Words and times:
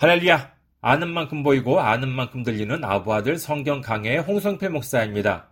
할렐루야! 0.00 0.50
아는 0.80 1.10
만큼 1.10 1.42
보이고 1.42 1.78
아는 1.78 2.08
만큼 2.08 2.42
들리는 2.42 2.82
아부아들 2.82 3.36
성경 3.36 3.82
강해의 3.82 4.20
홍성필 4.20 4.70
목사입니다. 4.70 5.50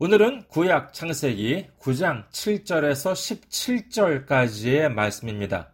오늘은 0.00 0.48
구약 0.48 0.92
창세기 0.92 1.68
9장 1.78 2.28
7절에서 2.28 4.26
17절까지의 4.26 4.88
말씀입니다. 4.88 5.70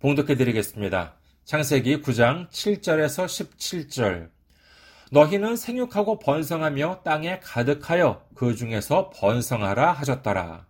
봉독해 0.00 0.34
드리겠습니다. 0.34 1.14
창세기 1.44 2.02
9장 2.02 2.50
7절에서 2.50 3.26
17절. 3.26 4.30
너희는 5.12 5.54
생육하고 5.54 6.18
번성하며 6.18 7.02
땅에 7.04 7.38
가득하여 7.38 8.24
그 8.34 8.56
중에서 8.56 9.10
번성하라 9.10 9.92
하셨더라. 9.92 10.66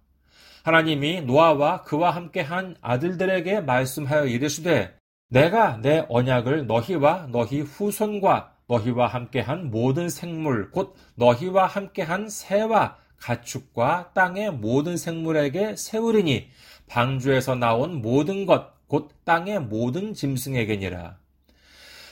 하나님이 0.64 1.23
노아와 1.23 1.80
그와 1.80 2.10
함께 2.10 2.42
한 2.42 2.77
아들들에게 2.82 3.62
말씀하여 3.62 4.27
이르시되 4.27 4.99
내가 5.30 5.79
내 5.79 6.05
언약을 6.09 6.66
너희와 6.66 7.29
너희 7.30 7.62
후손과 7.62 8.52
너희와 8.66 9.07
함께한 9.07 9.70
모든 9.70 10.11
생물 10.11 10.70
곧 10.70 10.95
너희와 11.15 11.66
함께한 11.66 12.29
새와 12.29 12.98
가축과 13.16 14.11
땅의 14.12 14.53
모든 14.53 14.97
생물에게 14.97 15.77
세우리니 15.77 16.48
방주에서 16.87 17.55
나온 17.55 18.03
모든 18.03 18.45
것 18.45 18.80
곧 18.91 19.09
땅의 19.25 19.61
모든 19.61 20.12
짐승에게니라. 20.15 21.16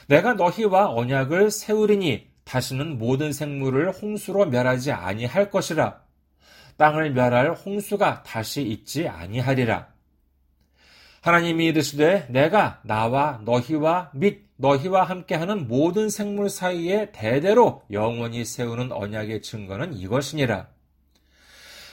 내가 0.07 0.35
너희와 0.35 0.95
언약을 0.95 1.51
세우리니 1.51 2.29
다시는 2.45 2.99
모든 2.99 3.33
생물을 3.33 3.91
홍수로 3.91 4.47
멸하지 4.47 4.93
아니할 4.93 5.51
것이라. 5.51 6.01
땅을 6.77 7.11
멸할 7.11 7.53
홍수가 7.53 8.23
다시 8.23 8.63
있지 8.63 9.09
아니하리라. 9.09 9.89
하나님이 11.29 11.67
이르시되 11.67 12.27
내가 12.31 12.81
나와 12.85 13.43
너희와 13.45 14.13
및 14.15 14.47
너희와 14.57 15.05
함께하는 15.05 15.69
모든 15.69 16.09
생물 16.09 16.49
사이에 16.49 17.13
대대로 17.13 17.83
영원히 17.93 18.47
세우는 18.47 18.93
언약의 18.93 19.43
증거는 19.43 19.93
이것이니라. 19.93 20.69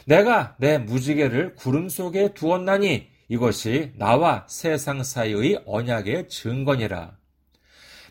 내가 0.06 0.56
내 0.58 0.78
무지개를 0.78 1.56
구름 1.56 1.90
속에 1.90 2.34
두었나니 2.34 3.10
이것이 3.28 3.92
나와 3.98 4.46
세상 4.48 5.04
사이의 5.04 5.64
언약의 5.66 6.30
증거니라. 6.30 7.18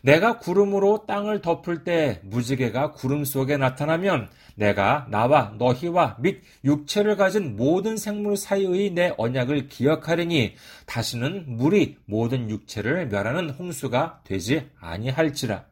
내가 0.05 0.37
구름으로 0.37 1.05
땅을 1.07 1.41
덮을 1.41 1.83
때 1.83 2.21
무지개가 2.25 2.91
구름 2.91 3.25
속에 3.25 3.57
나타나면 3.57 4.29
내가 4.53 5.07
나와 5.09 5.55
너희와 5.57 6.17
및 6.19 6.43
육체를 6.63 7.17
가진 7.17 7.55
모든 7.55 7.97
생물 7.97 8.37
사이의 8.37 8.91
내 8.91 9.15
언약을 9.17 9.67
기억하리니 9.67 10.53
다시는 10.85 11.45
물이 11.57 11.97
모든 12.05 12.51
육체를 12.51 13.07
멸하는 13.07 13.49
홍수가 13.49 14.21
되지 14.25 14.69
아니할지라. 14.79 15.65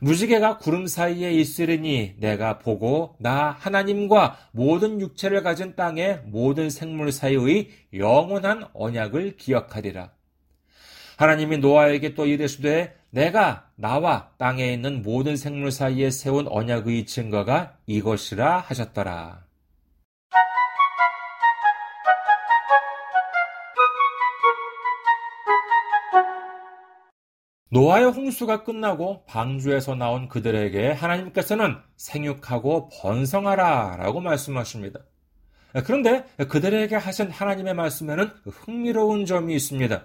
무지개가 0.00 0.56
구름 0.56 0.86
사이에 0.86 1.30
있으리니 1.32 2.14
내가 2.18 2.58
보고 2.58 3.16
나 3.18 3.50
하나님과 3.50 4.38
모든 4.52 4.98
육체를 4.98 5.42
가진 5.42 5.76
땅의 5.76 6.22
모든 6.24 6.70
생물 6.70 7.12
사이의 7.12 7.68
영원한 7.92 8.66
언약을 8.72 9.36
기억하리라. 9.36 10.10
하나님이 11.18 11.58
노아에게 11.58 12.14
또 12.14 12.26
이르시되 12.26 12.94
내가 13.16 13.66
나와 13.76 14.28
땅에 14.36 14.74
있는 14.74 15.02
모든 15.02 15.38
생물 15.38 15.70
사이에 15.70 16.10
세운 16.10 16.46
언약의 16.46 17.06
증거가 17.06 17.78
이것이라 17.86 18.58
하셨더라. 18.58 19.42
노아의 27.70 28.04
홍수가 28.04 28.64
끝나고 28.64 29.24
방주에서 29.24 29.94
나온 29.94 30.28
그들에게 30.28 30.92
하나님께서는 30.92 31.78
생육하고 31.96 32.90
번성하라 33.00 33.96
라고 33.96 34.20
말씀하십니다. 34.20 35.00
그런데 35.86 36.26
그들에게 36.36 36.94
하신 36.94 37.30
하나님의 37.30 37.72
말씀에는 37.72 38.30
흥미로운 38.44 39.24
점이 39.24 39.54
있습니다. 39.54 40.04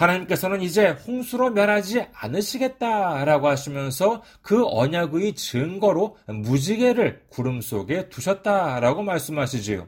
하나님께서는 0.00 0.62
이제 0.62 0.88
홍수로 0.88 1.50
멸하지 1.50 2.06
않으시겠다라고 2.14 3.48
하시면서 3.48 4.22
그 4.40 4.64
언약의 4.66 5.34
증거로 5.34 6.16
무지개를 6.26 7.24
구름 7.28 7.60
속에 7.60 8.08
두셨다라고 8.08 9.02
말씀하시지요. 9.02 9.86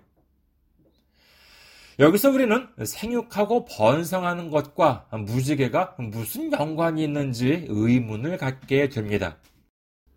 여기서 1.98 2.30
우리는 2.30 2.68
생육하고 2.82 3.66
번성하는 3.66 4.50
것과 4.50 5.06
무지개가 5.12 5.96
무슨 5.98 6.52
연관이 6.52 7.04
있는지 7.04 7.66
의문을 7.68 8.38
갖게 8.38 8.88
됩니다. 8.88 9.36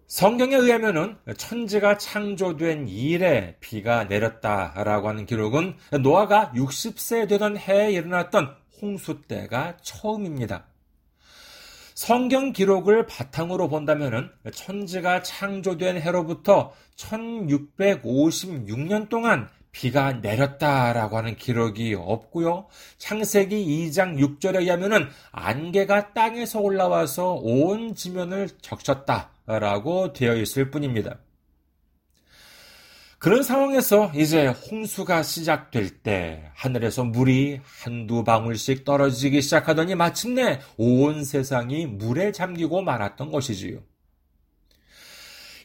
성경에 0.08 0.56
의하면은 0.56 1.18
천지가 1.36 1.98
창조된 1.98 2.88
이래 2.88 3.56
비가 3.60 4.04
내렸다라고 4.06 5.10
하는 5.10 5.26
기록은 5.26 5.76
노아가 6.02 6.52
60세 6.56 7.28
되던 7.28 7.58
해에 7.58 7.92
일어났던 7.92 8.56
홍수 8.86 9.24
때가 9.24 9.78
처음입니다. 9.82 10.68
성경 11.96 12.54
기록을 12.54 13.08
바탕으로 13.08 13.68
본다면 13.68 14.32
천지가 14.54 15.24
창조된 15.24 16.00
해로부터 16.00 16.72
1656년 16.98 19.10
동안 19.10 19.50
비가 19.72 20.14
내렸다라고 20.14 21.18
하는 21.18 21.36
기록이 21.36 21.96
없고요. 21.96 22.68
창세기 23.00 23.90
2장 23.90 24.20
6절에 24.20 24.62
의하면 24.62 25.10
안개가 25.32 26.14
땅에서 26.14 26.60
올라와서 26.60 27.34
온 27.34 27.96
지면을 27.96 28.50
적셨다라고 28.62 30.14
되어 30.14 30.36
있을 30.36 30.70
뿐입니다. 30.70 31.18
그런 33.26 33.42
상황에서 33.42 34.12
이제 34.14 34.46
홍수가 34.46 35.24
시작될 35.24 36.04
때 36.04 36.52
하늘에서 36.54 37.04
물이 37.04 37.60
한두 37.82 38.24
방울씩 38.24 38.86
떨어지기 38.86 39.42
시작하더니 39.42 39.96
마침내 39.96 40.60
온 40.78 41.24
세상이 41.24 41.88
물에 41.88 42.32
잠기고 42.32 42.84
말았던 42.84 43.32
것이지요. 43.32 43.80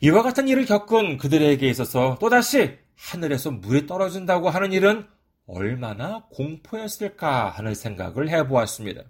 이와 0.01 0.23
같은 0.23 0.49
일을 0.49 0.65
겪은 0.65 1.19
그들에게 1.19 1.69
있어서 1.69 2.17
또다시 2.19 2.79
하늘에서 2.97 3.51
물이 3.51 3.87
떨어진다고 3.87 4.49
하는 4.49 4.73
일은 4.73 5.07
얼마나 5.47 6.25
공포였을까 6.33 7.51
하는 7.51 7.75
생각을 7.75 8.31
해보았습니다. 8.31 9.03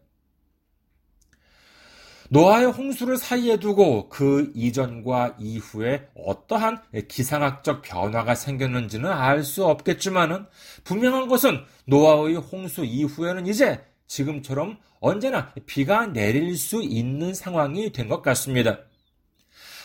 노아의 2.32 2.66
홍수를 2.66 3.16
사이에 3.16 3.56
두고 3.56 4.08
그 4.08 4.52
이전과 4.54 5.34
이후에 5.41 6.08
어떠한 6.14 6.78
기상학적 7.08 7.82
변화가 7.82 8.36
생겼는지는 8.36 9.10
알 9.10 9.42
수 9.42 9.64
없겠지만은 9.64 10.46
분명한 10.84 11.26
것은 11.26 11.64
노아의 11.86 12.36
홍수 12.36 12.84
이후에는 12.84 13.48
이제 13.48 13.80
지금처럼 14.06 14.78
언제나 15.00 15.52
비가 15.66 16.06
내릴 16.06 16.56
수 16.56 16.82
있는 16.82 17.34
상황이 17.34 17.90
된 17.90 18.08
것 18.08 18.22
같습니다. 18.22 18.78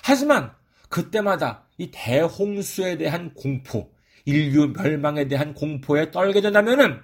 하지만 0.03 0.51
그때마다 0.89 1.63
이 1.79 1.89
대홍수에 1.91 2.97
대한 2.97 3.33
공포, 3.33 3.91
인류 4.25 4.67
멸망에 4.67 5.27
대한 5.27 5.55
공포에 5.55 6.11
떨게 6.11 6.41
된다면은 6.41 7.01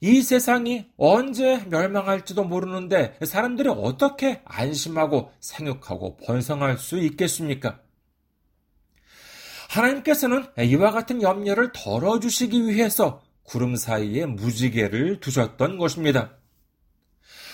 이 0.00 0.20
세상이 0.20 0.86
언제 0.98 1.64
멸망할지도 1.70 2.44
모르는데 2.44 3.18
사람들이 3.24 3.70
어떻게 3.70 4.42
안심하고 4.44 5.32
생육하고 5.40 6.18
번성할 6.18 6.76
수 6.76 6.98
있겠습니까? 6.98 7.80
하나님께서는 9.70 10.44
이와 10.58 10.90
같은 10.90 11.22
염려를 11.22 11.72
덜어주시기 11.72 12.66
위해서 12.66 13.22
구름 13.42 13.76
사이에 13.76 14.26
무지개를 14.26 15.20
두셨던 15.20 15.78
것입니다. 15.78 16.36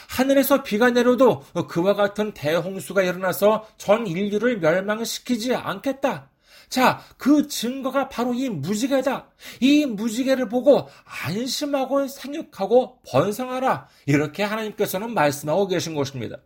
하늘에서 0.09 0.63
비가 0.63 0.91
내려도 0.91 1.41
그와 1.69 1.95
같은 1.95 2.35
대홍수가 2.35 3.03
일어나서 3.03 3.67
전 3.79 4.07
인류를 4.07 4.59
멸망시키지 4.59 5.55
않겠다. 5.55 6.32
자, 6.73 7.05
그 7.19 7.49
증거가 7.49 8.09
바로 8.09 8.33
이 8.33 8.49
무지개다. 8.49 9.27
이 9.61 9.85
무지개를 9.85 10.49
보고 10.49 10.89
안심하고 11.05 12.09
생육하고 12.09 13.03
번성하라. 13.11 13.89
이렇게 14.07 14.43
하나님께서는 14.43 15.13
말씀하고 15.13 15.67
계신 15.67 15.95
것입니다. 15.95 16.39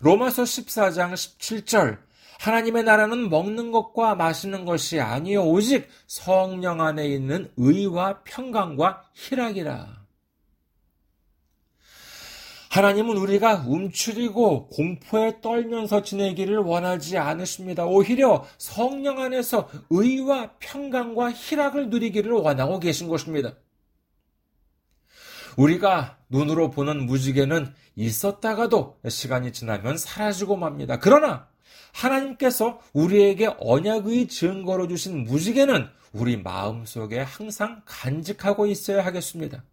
로마서 0.00 0.42
14장 0.42 1.12
17절. 1.12 2.00
하나님의 2.40 2.82
나라는 2.82 3.30
먹는 3.30 3.70
것과 3.70 4.16
마시는 4.16 4.64
것이 4.64 5.00
아니요 5.00 5.44
오직 5.44 5.88
성령 6.08 6.80
안에 6.80 7.06
있는 7.06 7.52
의와 7.56 8.24
평강과 8.24 9.04
희락이라. 9.14 10.05
하나님은 12.76 13.16
우리가 13.16 13.64
움츠리고 13.66 14.68
공포에 14.68 15.40
떨면서 15.40 16.02
지내기를 16.02 16.58
원하지 16.58 17.16
않으십니다. 17.16 17.86
오히려 17.86 18.44
성령 18.58 19.18
안에서 19.18 19.70
의와 19.88 20.50
평강과 20.58 21.32
희락을 21.32 21.88
누리기를 21.88 22.32
원하고 22.32 22.78
계신 22.78 23.08
것입니다. 23.08 23.54
우리가 25.56 26.18
눈으로 26.28 26.70
보는 26.70 27.06
무지개는 27.06 27.72
있었다가도 27.94 28.98
시간이 29.08 29.54
지나면 29.54 29.96
사라지고 29.96 30.56
맙니다. 30.56 30.98
그러나 30.98 31.48
하나님께서 31.94 32.80
우리에게 32.92 33.54
언약의 33.58 34.28
증거로 34.28 34.86
주신 34.88 35.24
무지개는 35.24 35.88
우리 36.12 36.36
마음속에 36.36 37.20
항상 37.20 37.80
간직하고 37.86 38.66
있어야 38.66 39.02
하겠습니다. 39.02 39.64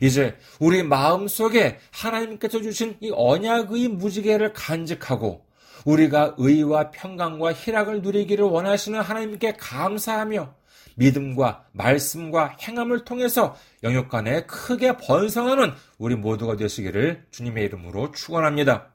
이제 0.00 0.36
우리 0.60 0.82
마음 0.82 1.28
속에 1.28 1.78
하나님께서 1.90 2.60
주신 2.60 2.96
이 3.00 3.10
언약의 3.14 3.88
무지개를 3.88 4.52
간직하고 4.52 5.44
우리가 5.84 6.34
의와 6.38 6.90
평강과 6.90 7.52
희락을 7.52 8.02
누리기를 8.02 8.44
원하시는 8.44 9.00
하나님께 9.00 9.54
감사하며 9.58 10.54
믿음과 10.96 11.64
말씀과 11.72 12.56
행함을 12.60 13.04
통해서 13.04 13.56
영역 13.82 14.08
간에 14.08 14.46
크게 14.46 14.96
번성하는 14.96 15.72
우리 15.98 16.14
모두가 16.14 16.56
되시기를 16.56 17.26
주님의 17.30 17.64
이름으로 17.64 18.12
축원합니다. 18.12 18.90